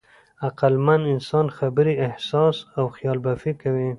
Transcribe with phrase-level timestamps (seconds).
[0.45, 3.89] عقلمن انسان خبرې، احساس او خیالبافي کوي.